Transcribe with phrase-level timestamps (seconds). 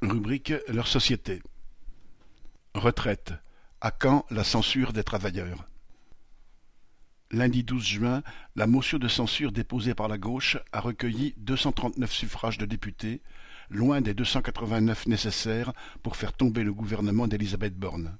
[0.00, 1.42] Rubrique Leur société.
[2.72, 3.34] Retraite.
[3.80, 5.68] À quand la censure des travailleurs?
[7.32, 8.22] Lundi 12 juin,
[8.54, 13.22] la motion de censure déposée par la gauche a recueilli 239 suffrages de députés,
[13.70, 15.72] loin des 289 nécessaires
[16.04, 18.16] pour faire tomber le gouvernement d'Elisabeth Borne.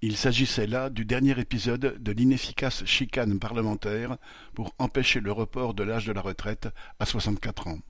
[0.00, 4.16] Il s'agissait là du dernier épisode de l'inefficace chicane parlementaire
[4.54, 7.80] pour empêcher le report de l'âge de la retraite à 64 ans.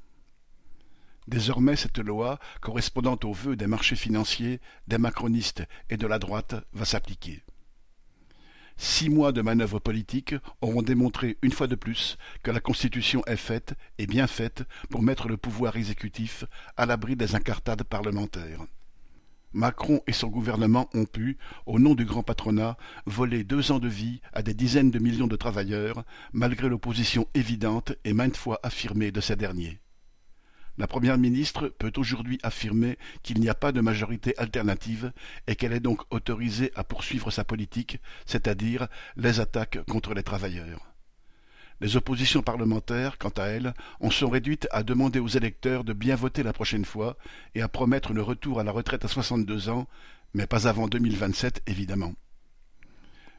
[1.28, 6.54] Désormais cette loi, correspondant aux vœux des marchés financiers, des macronistes et de la droite,
[6.72, 7.42] va s'appliquer.
[8.76, 13.36] Six mois de manœuvres politiques auront démontré une fois de plus que la Constitution est
[13.36, 16.44] faite, et bien faite, pour mettre le pouvoir exécutif
[16.76, 18.64] à l'abri des incartades parlementaires.
[19.52, 23.88] Macron et son gouvernement ont pu, au nom du grand patronat, voler deux ans de
[23.88, 29.10] vie à des dizaines de millions de travailleurs, malgré l'opposition évidente et maintes fois affirmée
[29.10, 29.80] de ces derniers.
[30.78, 35.12] La première ministre peut aujourd'hui affirmer qu'il n'y a pas de majorité alternative
[35.46, 40.92] et qu'elle est donc autorisée à poursuivre sa politique, c'est-à-dire les attaques contre les travailleurs.
[41.80, 46.16] Les oppositions parlementaires, quant à elles, en sont réduites à demander aux électeurs de bien
[46.16, 47.16] voter la prochaine fois
[47.54, 49.86] et à promettre le retour à la retraite à 62 ans,
[50.34, 52.14] mais pas avant 2027 évidemment.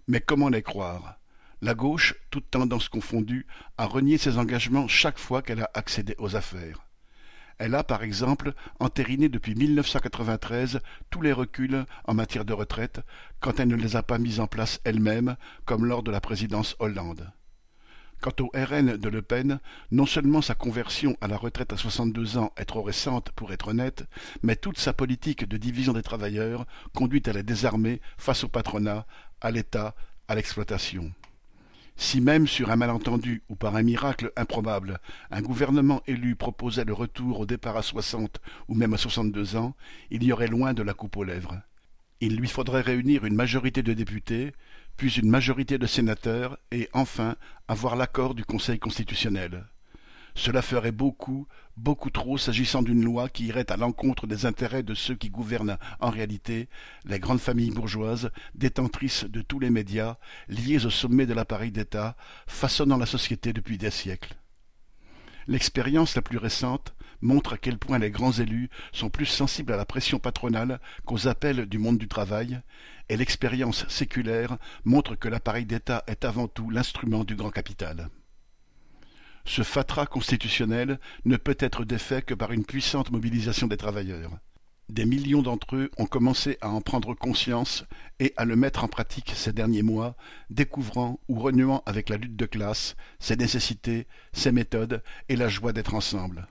[0.07, 1.19] Mais comment les croire?
[1.61, 3.47] La gauche, toute tendance confondue,
[3.77, 6.86] a renié ses engagements chaque fois qu'elle a accédé aux affaires.
[7.59, 13.01] Elle a, par exemple, entériné depuis 1993 tous les reculs en matière de retraite,
[13.39, 16.75] quand elle ne les a pas mis en place elle-même, comme lors de la présidence
[16.79, 17.31] Hollande.
[18.21, 19.59] Quant au RN de Le Pen,
[19.91, 23.67] non seulement sa conversion à la retraite à 62 ans est trop récente pour être
[23.67, 24.05] honnête,
[24.41, 29.05] mais toute sa politique de division des travailleurs conduit à les désarmer face au patronat,
[29.39, 29.95] à l'État,
[30.27, 31.11] à l'exploitation.
[31.99, 34.99] Si même sur un malentendu ou par un miracle improbable,
[35.31, 39.75] un gouvernement élu proposait le retour au départ à 60 ou même à 62 ans,
[40.11, 41.59] il y aurait loin de la coupe aux lèvres.
[42.21, 44.53] Il lui faudrait réunir une majorité de députés,
[44.95, 47.35] puis une majorité de sénateurs, et enfin
[47.67, 49.65] avoir l'accord du Conseil constitutionnel.
[50.37, 54.93] Cela ferait beaucoup, beaucoup trop s'agissant d'une loi qui irait à l'encontre des intérêts de
[54.93, 56.69] ceux qui gouvernent en réalité,
[57.05, 62.15] les grandes familles bourgeoises, détentrices de tous les médias, liées au sommet de l'appareil d'État,
[62.45, 64.35] façonnant la société depuis des siècles.
[65.47, 69.77] L'expérience la plus récente montre à quel point les grands élus sont plus sensibles à
[69.77, 72.61] la pression patronale qu'aux appels du monde du travail,
[73.09, 78.11] et l'expérience séculaire montre que l'appareil d'État est avant tout l'instrument du grand capital.
[79.47, 84.31] Ce fatras constitutionnel ne peut être défait que par une puissante mobilisation des travailleurs.
[84.89, 87.85] Des millions d'entre eux ont commencé à en prendre conscience
[88.19, 90.17] et à le mettre en pratique ces derniers mois,
[90.49, 95.71] découvrant ou renouant avec la lutte de classe, ses nécessités, ses méthodes et la joie
[95.71, 96.49] d'être ensemble.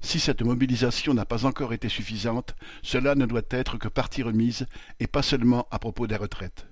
[0.00, 4.66] Si cette mobilisation n'a pas encore été suffisante, cela ne doit être que partie remise
[4.98, 6.66] et pas seulement à propos des retraites.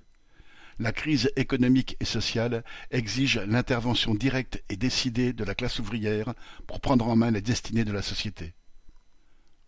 [0.78, 6.34] La crise économique et sociale exige l'intervention directe et décidée de la classe ouvrière
[6.66, 8.54] pour prendre en main les destinées de la société.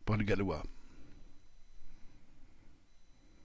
[0.05, 0.63] Paul Gallois